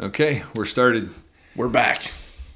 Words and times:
Okay, 0.00 0.42
we're 0.54 0.64
started. 0.66 1.10
We're 1.54 1.68
back. 1.68 2.10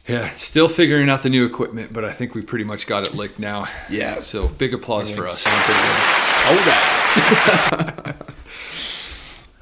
Yeah, 0.06 0.30
still 0.30 0.69
figuring 0.69 1.08
out 1.08 1.22
the 1.22 1.30
new 1.30 1.44
equipment, 1.46 1.92
but 1.92 2.04
I 2.04 2.13
think 2.13 2.35
we 2.35 2.42
pretty 2.42 2.64
much 2.64 2.87
got 2.87 3.06
it 3.08 3.14
licked 3.14 3.38
now. 3.38 3.67
Yeah. 3.88 4.19
So 4.21 4.49
big 4.49 4.74
applause 4.74 5.10
for 5.10 5.26
us. 5.26 5.45
Hold 5.46 6.58
that. 6.67 8.17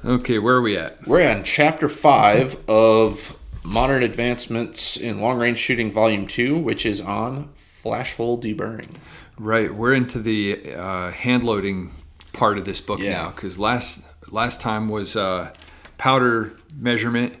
Okay, 0.05 0.39
where 0.39 0.55
are 0.55 0.61
we 0.61 0.77
at? 0.77 1.05
We're 1.05 1.29
on 1.29 1.43
chapter 1.43 1.89
five 1.89 2.55
of 2.69 3.37
Modern 3.65 4.01
Advancements 4.01 4.95
in 4.95 5.19
Long 5.19 5.37
Range 5.37 5.59
Shooting, 5.59 5.91
Volume 5.91 6.25
Two, 6.25 6.57
which 6.57 6.85
is 6.85 7.01
on 7.01 7.49
flash 7.57 8.15
hole 8.15 8.39
deburring. 8.39 8.95
Right, 9.37 9.73
we're 9.75 9.93
into 9.93 10.19
the 10.19 10.73
uh, 10.73 11.11
hand 11.11 11.43
loading 11.43 11.91
part 12.31 12.57
of 12.57 12.63
this 12.63 12.79
book 12.79 13.01
Yeah. 13.01 13.11
now 13.23 13.29
because 13.31 13.59
last 13.59 14.01
last 14.29 14.61
time 14.61 14.87
was 14.87 15.17
uh, 15.17 15.51
powder 15.97 16.57
measurement 16.73 17.35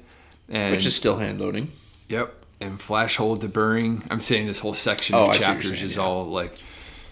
and 0.49 0.71
Which 0.71 0.85
is 0.85 0.95
still 0.95 1.17
hand 1.17 1.39
loading. 1.39 1.71
Yep. 2.09 2.33
And 2.61 2.81
flash 2.81 3.15
hole 3.17 3.37
deburring. 3.37 4.05
I'm 4.09 4.19
saying 4.19 4.47
this 4.47 4.59
whole 4.59 4.73
section 4.73 5.15
Oh, 5.15 5.25
of 5.25 5.29
I 5.29 5.33
see 5.33 5.39
what 5.39 5.39
you're 5.39 5.55
chapters 5.55 5.71
saying, 5.79 5.85
is 5.85 5.95
yeah. 5.95 6.01
all 6.01 6.25
like, 6.27 6.57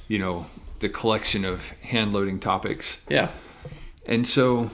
you 0.08 0.20
know, 0.20 0.48
the 0.80 0.90
collection 0.90 1.46
of 1.46 1.70
hand 1.82 2.14
loading 2.14 2.40
topics. 2.40 3.02
Yeah. 3.10 3.30
And 4.06 4.28
so, 4.28 4.72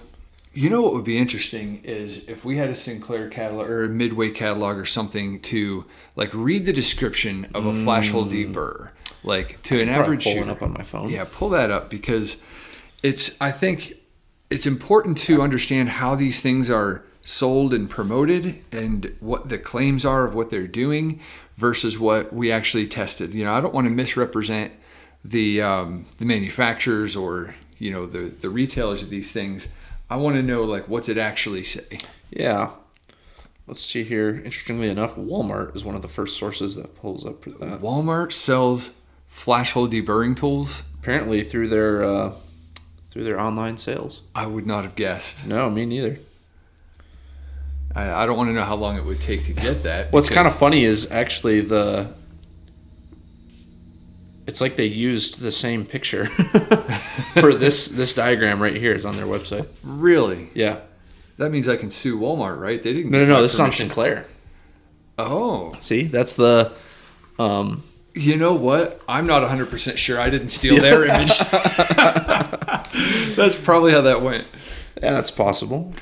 you 0.53 0.69
know 0.69 0.81
what 0.81 0.93
would 0.93 1.03
be 1.03 1.17
interesting 1.17 1.81
is 1.83 2.27
if 2.29 2.45
we 2.45 2.57
had 2.57 2.69
a 2.69 2.75
Sinclair 2.75 3.29
catalog 3.29 3.67
or 3.69 3.83
a 3.85 3.89
Midway 3.89 4.29
catalog 4.29 4.77
or 4.77 4.85
something 4.85 5.39
to 5.41 5.85
like 6.15 6.29
read 6.33 6.65
the 6.65 6.73
description 6.73 7.47
of 7.53 7.65
a 7.65 7.73
flash 7.83 8.11
hole 8.11 8.25
deburr, 8.25 8.89
like 9.23 9.61
to 9.63 9.79
an 9.79 9.87
Mm. 9.87 9.93
Probably 9.93 10.03
average 10.05 10.23
pulling 10.25 10.37
shooter. 10.39 10.51
up 10.51 10.61
on 10.61 10.73
my 10.73 10.83
phone. 10.83 11.09
Yeah, 11.09 11.25
pull 11.31 11.49
that 11.49 11.71
up 11.71 11.89
because 11.89 12.41
it's 13.01 13.35
I 13.41 13.51
think 13.51 13.95
it's 14.49 14.67
important 14.67 15.17
to 15.19 15.41
understand 15.41 15.89
how 15.89 16.13
these 16.15 16.41
things 16.41 16.69
are 16.69 17.03
sold 17.23 17.73
and 17.73 17.89
promoted 17.89 18.63
and 18.71 19.15
what 19.19 19.49
the 19.49 19.57
claims 19.57 20.05
are 20.05 20.25
of 20.25 20.35
what 20.35 20.49
they're 20.49 20.67
doing 20.67 21.19
versus 21.55 21.97
what 21.97 22.33
we 22.33 22.51
actually 22.51 22.87
tested. 22.87 23.33
You 23.33 23.45
know, 23.45 23.53
I 23.53 23.61
don't 23.61 23.73
want 23.73 23.85
to 23.85 23.91
misrepresent 23.91 24.73
the 25.23 25.61
um, 25.61 26.05
the 26.17 26.25
manufacturers 26.25 27.15
or 27.15 27.55
you 27.77 27.91
know 27.91 28.05
the 28.05 28.23
the 28.23 28.49
retailers 28.49 29.01
of 29.01 29.09
these 29.09 29.31
things. 29.31 29.69
I 30.09 30.17
want 30.17 30.35
to 30.35 30.43
know 30.43 30.63
like 30.63 30.87
what's 30.87 31.09
it 31.09 31.17
actually 31.17 31.63
say. 31.63 31.99
Yeah. 32.29 32.71
Let's 33.65 33.81
see 33.81 34.03
here. 34.03 34.41
Interestingly 34.43 34.89
enough, 34.89 35.15
Walmart 35.15 35.73
is 35.73 35.85
one 35.85 35.95
of 35.95 36.01
the 36.01 36.09
first 36.09 36.37
sources 36.37 36.75
that 36.75 36.97
pulls 36.97 37.25
up 37.25 37.45
for 37.45 37.51
that. 37.51 37.79
Walmart 37.79 38.33
sells 38.33 38.91
flash 39.25 39.71
hole 39.71 39.87
deburring 39.87 40.35
tools. 40.35 40.83
Apparently 40.99 41.43
through 41.43 41.69
their 41.69 42.03
uh, 42.03 42.33
through 43.09 43.23
their 43.23 43.39
online 43.39 43.77
sales. 43.77 44.21
I 44.35 44.47
would 44.47 44.67
not 44.67 44.83
have 44.83 44.95
guessed. 44.95 45.45
No, 45.45 45.69
me 45.69 45.85
neither. 45.85 46.19
I, 47.95 48.23
I 48.23 48.25
don't 48.25 48.37
want 48.37 48.49
to 48.49 48.53
know 48.53 48.63
how 48.63 48.75
long 48.75 48.97
it 48.97 49.05
would 49.05 49.21
take 49.21 49.45
to 49.45 49.53
get 49.53 49.83
that. 49.83 50.11
What's 50.13 50.29
kind 50.29 50.47
of 50.47 50.55
funny 50.57 50.83
is 50.83 51.09
actually 51.11 51.61
the. 51.61 52.07
It's 54.45 54.59
like 54.59 54.75
they 54.75 54.85
used 54.87 55.39
the 55.39 55.51
same 55.51 55.85
picture 55.85 56.25
for 57.39 57.53
this 57.53 57.87
this 57.87 58.13
diagram 58.13 58.61
right 58.61 58.75
here 58.75 58.91
is 58.93 59.05
on 59.05 59.15
their 59.15 59.25
website. 59.25 59.67
really 59.83 60.49
Yeah. 60.53 60.79
That 61.37 61.49
means 61.49 61.67
I 61.67 61.77
can 61.77 61.89
sue 61.89 62.19
Walmart, 62.19 62.59
right? 62.59 62.81
They 62.81 62.93
didn't. 62.93 63.11
No, 63.11 63.19
no, 63.19 63.25
no. 63.25 63.41
This 63.41 63.53
is 63.53 63.59
on. 63.59 63.71
Sinclair. 63.71 64.25
Oh, 65.17 65.75
See, 65.79 66.03
that's 66.03 66.33
the. 66.35 66.71
Um, 67.39 67.83
you 68.13 68.35
know 68.35 68.53
what? 68.53 69.01
I'm 69.07 69.25
not 69.25 69.41
100 69.41 69.69
percent 69.69 69.97
sure. 69.97 70.19
I 70.19 70.29
didn't 70.29 70.49
steal 70.49 70.79
their 70.81 71.05
image. 71.09 71.37
That's 73.35 73.55
probably 73.55 73.91
how 73.93 74.01
that 74.01 74.21
went. 74.21 74.45
yeah, 75.01 75.13
that's 75.13 75.31
possible. 75.31 75.93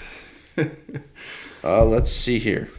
Uh, 1.64 1.86
let's 1.86 2.12
see 2.12 2.40
here. 2.40 2.70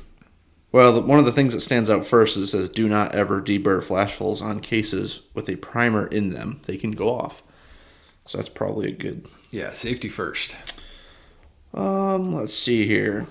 Well, 0.71 0.93
the, 0.95 1.03
one 1.03 1.19
of 1.19 1.27
the 1.27 1.33
things 1.33 1.53
that 1.53 1.61
stands 1.61 1.91
out 1.91 2.07
first 2.07 2.37
is 2.37 2.45
it 2.45 2.47
says, 2.49 2.69
"Do 2.69 2.89
not 2.89 3.15
ever 3.15 3.43
deburr 3.43 3.83
flash 3.83 4.17
holes 4.17 4.41
on 4.41 4.61
cases 4.61 5.21
with 5.35 5.49
a 5.49 5.57
primer 5.57 6.07
in 6.07 6.31
them. 6.31 6.61
They 6.67 6.77
can 6.77 6.93
go 6.93 7.11
off." 7.11 7.43
So 8.27 8.39
that's 8.39 8.49
probably 8.49 8.89
a 8.89 8.93
good 8.93 9.29
Yeah, 9.51 9.73
safety 9.73 10.09
first. 10.09 10.57
Um, 11.75 12.35
let's 12.35 12.55
see 12.55 12.87
here. 12.87 13.27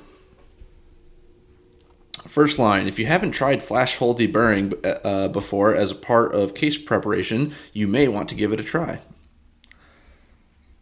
First 2.28 2.60
line: 2.60 2.88
If 2.88 3.00
you 3.00 3.08
haven't 3.08 3.32
tried 3.32 3.64
flash 3.64 3.98
hole 3.98 4.16
deburring 4.16 4.74
uh, 5.04 5.30
before 5.30 5.74
as 5.74 5.90
a 5.92 5.96
part 5.96 6.36
of 6.36 6.54
case 6.54 6.78
preparation, 6.78 7.54
you 7.74 7.88
may 7.88 8.08
want 8.08 8.30
to 8.30 8.36
give 8.36 8.54
it 8.54 8.60
a 8.60 8.64
try. 8.64 9.00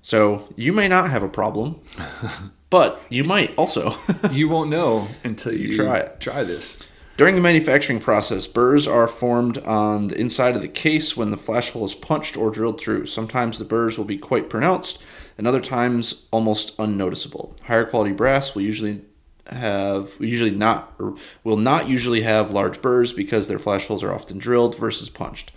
So 0.10 0.48
you 0.56 0.74
may 0.74 0.88
not 0.88 1.12
have 1.12 1.22
a 1.22 1.30
problem, 1.30 1.82
but 2.72 3.00
you 3.10 3.24
might 3.24 3.54
also. 3.58 3.92
You 4.32 4.50
won't 4.50 4.72
know 4.72 5.08
until 5.24 5.54
you, 5.56 5.76
try 5.76 5.98
it. 5.98 6.20
Try 6.20 6.44
this. 6.44 6.80
During 7.16 7.36
the 7.36 7.42
manufacturing 7.42 8.00
process, 8.00 8.48
burrs 8.48 8.88
are 8.88 9.08
formed 9.08 9.60
on 9.60 10.08
the 10.08 10.20
inside 10.20 10.56
of 10.56 10.64
the 10.64 10.68
case 10.68 11.16
when 11.16 11.30
the 11.30 11.38
flash 11.38 11.70
hole 11.70 11.86
is 11.86 11.94
punched 11.94 12.36
or 12.36 12.50
drilled 12.50 12.82
through. 12.82 13.06
Sometimes 13.06 13.60
the 13.60 13.66
burrs 13.66 14.00
will 14.00 14.06
be 14.06 14.18
quite 14.18 14.50
pronounced, 14.50 14.98
and 15.38 15.46
other 15.46 15.62
times 15.62 16.26
almost 16.32 16.74
unnoticeable. 16.80 17.56
Higher 17.66 17.86
quality 17.86 18.12
brass 18.12 18.56
will 18.56 18.64
usually 18.64 19.02
have 19.46 20.14
usually 20.20 20.52
not 20.52 20.96
er, 21.00 21.14
will 21.44 21.58
not 21.58 21.88
usually 21.88 22.22
have 22.22 22.50
large 22.50 22.82
burrs 22.82 23.14
because 23.14 23.48
their 23.48 23.60
flash 23.60 23.86
holes 23.86 24.04
are 24.04 24.14
often 24.14 24.40
drilled 24.40 24.76
versus 24.76 25.08
punched. 25.08 25.52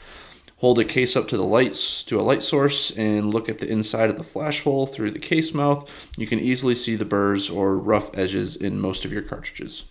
Hold 0.62 0.78
a 0.78 0.84
case 0.84 1.16
up 1.16 1.26
to 1.26 1.36
the 1.36 1.42
lights 1.42 2.04
to 2.04 2.20
a 2.20 2.22
light 2.22 2.40
source 2.40 2.92
and 2.92 3.34
look 3.34 3.48
at 3.48 3.58
the 3.58 3.68
inside 3.68 4.10
of 4.10 4.16
the 4.16 4.22
flash 4.22 4.62
hole 4.62 4.86
through 4.86 5.10
the 5.10 5.18
case 5.18 5.52
mouth. 5.52 5.90
You 6.16 6.28
can 6.28 6.38
easily 6.38 6.76
see 6.76 6.94
the 6.94 7.04
burrs 7.04 7.50
or 7.50 7.76
rough 7.76 8.16
edges 8.16 8.54
in 8.54 8.78
most 8.80 9.04
of 9.04 9.12
your 9.12 9.22
cartridges. 9.22 9.86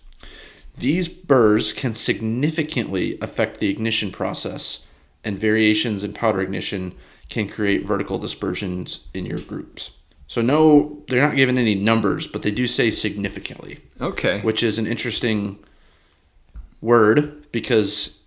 These 0.78 1.08
burrs 1.08 1.74
can 1.74 1.92
significantly 1.92 3.18
affect 3.20 3.58
the 3.58 3.68
ignition 3.68 4.10
process, 4.10 4.80
and 5.22 5.36
variations 5.38 6.04
in 6.04 6.14
powder 6.14 6.40
ignition 6.40 6.94
can 7.28 7.50
create 7.50 7.84
vertical 7.84 8.16
dispersions 8.18 9.00
in 9.12 9.26
your 9.26 9.40
groups. 9.40 9.90
So, 10.26 10.40
no, 10.40 11.02
they're 11.08 11.20
not 11.20 11.36
given 11.36 11.58
any 11.58 11.74
numbers, 11.74 12.26
but 12.26 12.40
they 12.40 12.50
do 12.50 12.66
say 12.66 12.90
significantly, 12.90 13.80
Okay. 14.00 14.40
which 14.40 14.62
is 14.62 14.78
an 14.78 14.86
interesting 14.86 15.58
word 16.80 17.52
because 17.52 18.20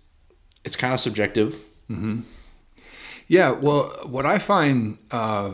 it's 0.64 0.76
kind 0.76 0.94
of 0.94 1.00
subjective. 1.00 1.56
Mm-hmm. 1.90 2.20
Yeah. 3.28 3.50
Well, 3.50 3.94
what 4.04 4.26
I 4.26 4.38
find 4.38 4.98
uh, 5.10 5.52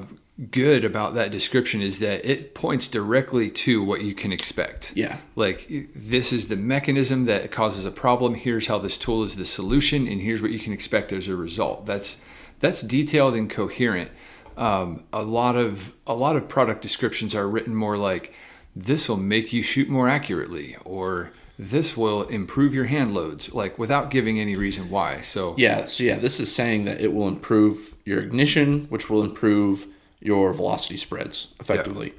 good 0.50 0.84
about 0.84 1.14
that 1.14 1.30
description 1.30 1.80
is 1.80 1.98
that 2.00 2.24
it 2.24 2.54
points 2.54 2.88
directly 2.88 3.50
to 3.50 3.82
what 3.82 4.02
you 4.02 4.14
can 4.14 4.32
expect. 4.32 4.92
Yeah. 4.94 5.18
Like 5.36 5.66
this 5.94 6.32
is 6.32 6.48
the 6.48 6.56
mechanism 6.56 7.26
that 7.26 7.50
causes 7.50 7.84
a 7.84 7.90
problem. 7.90 8.34
Here's 8.34 8.66
how 8.66 8.78
this 8.78 8.98
tool 8.98 9.22
is 9.22 9.36
the 9.36 9.44
solution, 9.44 10.06
and 10.06 10.20
here's 10.20 10.42
what 10.42 10.50
you 10.50 10.58
can 10.58 10.72
expect 10.72 11.12
as 11.12 11.28
a 11.28 11.36
result. 11.36 11.86
That's 11.86 12.20
that's 12.60 12.82
detailed 12.82 13.34
and 13.34 13.50
coherent. 13.50 14.10
Um, 14.56 15.04
a 15.12 15.22
lot 15.22 15.56
of 15.56 15.94
a 16.06 16.14
lot 16.14 16.36
of 16.36 16.48
product 16.48 16.82
descriptions 16.82 17.34
are 17.34 17.48
written 17.48 17.74
more 17.74 17.96
like 17.96 18.34
this 18.74 19.08
will 19.08 19.16
make 19.16 19.52
you 19.52 19.62
shoot 19.62 19.88
more 19.88 20.08
accurately, 20.08 20.76
or 20.84 21.32
this 21.58 21.96
will 21.96 22.22
improve 22.24 22.74
your 22.74 22.86
hand 22.86 23.14
loads, 23.14 23.52
like 23.52 23.78
without 23.78 24.10
giving 24.10 24.40
any 24.40 24.56
reason 24.56 24.90
why. 24.90 25.20
So 25.20 25.54
Yeah, 25.58 25.86
so 25.86 26.04
yeah, 26.04 26.18
this 26.18 26.40
is 26.40 26.54
saying 26.54 26.84
that 26.86 27.00
it 27.00 27.12
will 27.12 27.28
improve 27.28 27.94
your 28.04 28.20
ignition, 28.20 28.86
which 28.86 29.10
will 29.10 29.22
improve 29.22 29.86
your 30.20 30.52
velocity 30.52 30.96
spreads 30.96 31.48
effectively. 31.60 32.14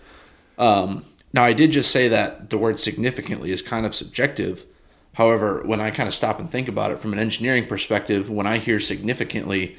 Um, 0.57 1.05
now, 1.33 1.43
I 1.43 1.53
did 1.53 1.71
just 1.71 1.91
say 1.91 2.07
that 2.09 2.51
the 2.51 2.57
word 2.57 2.79
significantly 2.79 3.51
is 3.51 3.61
kind 3.61 3.85
of 3.85 3.95
subjective. 3.95 4.65
However, 5.13 5.63
when 5.65 5.81
I 5.81 5.89
kind 5.89 6.07
of 6.07 6.13
stop 6.13 6.39
and 6.39 6.49
think 6.49 6.67
about 6.67 6.91
it 6.91 6.99
from 6.99 7.13
an 7.13 7.19
engineering 7.19 7.65
perspective, 7.65 8.29
when 8.29 8.45
I 8.45 8.57
hear 8.59 8.79
significantly, 8.79 9.75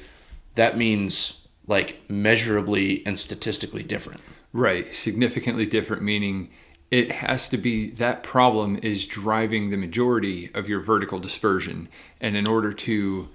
that 0.55 0.77
means 0.77 1.39
like 1.67 2.01
measurably 2.09 3.05
and 3.05 3.17
statistically 3.17 3.83
different. 3.83 4.21
Right, 4.53 4.93
significantly 4.93 5.65
different, 5.65 6.03
meaning 6.03 6.49
it 6.91 7.11
has 7.11 7.49
to 7.49 7.57
be 7.57 7.89
that 7.91 8.23
problem 8.23 8.79
is 8.81 9.05
driving 9.05 9.69
the 9.69 9.77
majority 9.77 10.51
of 10.53 10.69
your 10.69 10.79
vertical 10.79 11.19
dispersion. 11.19 11.89
And 12.21 12.37
in 12.37 12.47
order 12.47 12.73
to 12.73 13.29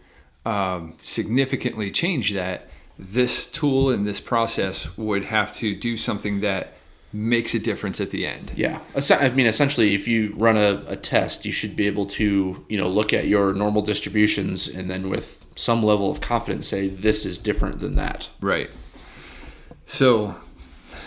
um, 0.47 0.97
significantly 1.03 1.91
change 1.91 2.33
that, 2.33 2.69
this 2.99 3.47
tool 3.47 3.91
and 3.91 4.07
this 4.07 4.21
process 4.21 4.97
would 4.97 5.25
have 5.25 5.53
to 5.55 5.75
do 5.75 5.97
something 5.97 6.41
that 6.41 6.75
makes 7.13 7.55
a 7.55 7.59
difference 7.59 8.01
at 8.01 8.11
the 8.11 8.27
end. 8.27 8.53
Yeah, 8.55 8.81
I 9.11 9.31
mean, 9.31 9.47
essentially, 9.47 9.95
if 9.95 10.07
you 10.07 10.33
run 10.37 10.57
a, 10.57 10.85
a 10.87 10.97
test, 10.97 11.45
you 11.45 11.51
should 11.51 11.75
be 11.75 11.87
able 11.87 12.07
to, 12.07 12.65
you 12.69 12.79
know, 12.79 12.89
look 12.89 13.13
at 13.13 13.27
your 13.27 13.53
normal 13.53 13.83
distributions 13.83 14.69
and 14.69 14.89
then 14.89 15.11
with 15.11 15.45
some 15.57 15.83
level 15.83 16.11
of 16.11 16.21
confidence 16.21 16.69
say 16.69 16.89
this 16.89 17.27
is 17.27 17.39
different 17.39 17.81
than 17.81 17.97
that. 17.97 18.29
Right. 18.41 18.71
So 19.87 20.37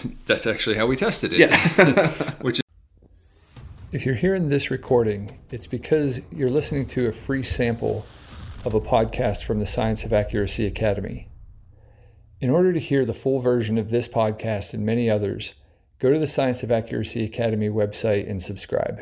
that's 0.25 0.47
actually 0.47 0.75
how 0.75 0.87
we 0.87 0.95
tested 0.95 1.33
it. 1.33 1.39
Yeah. 1.39 2.31
Which 2.41 2.61
If 3.91 4.05
you're 4.05 4.15
hearing 4.15 4.49
this 4.49 4.71
recording, 4.71 5.39
it's 5.51 5.67
because 5.67 6.21
you're 6.31 6.49
listening 6.49 6.87
to 6.87 7.07
a 7.07 7.11
free 7.11 7.43
sample 7.43 8.05
of 8.65 8.73
a 8.73 8.81
podcast 8.81 9.43
from 9.43 9.59
the 9.59 9.65
Science 9.65 10.05
of 10.05 10.13
Accuracy 10.13 10.65
Academy. 10.65 11.27
In 12.39 12.49
order 12.49 12.73
to 12.73 12.79
hear 12.79 13.05
the 13.05 13.13
full 13.13 13.39
version 13.39 13.77
of 13.77 13.89
this 13.89 14.07
podcast 14.07 14.73
and 14.73 14.85
many 14.85 15.09
others, 15.09 15.53
go 15.99 16.11
to 16.11 16.19
the 16.19 16.27
Science 16.27 16.63
of 16.63 16.71
Accuracy 16.71 17.23
Academy 17.23 17.69
website 17.69 18.29
and 18.29 18.41
subscribe. 18.41 19.01